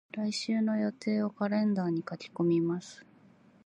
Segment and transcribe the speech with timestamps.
[0.13, 3.05] 来週の予定をカレンダーに書き込みます。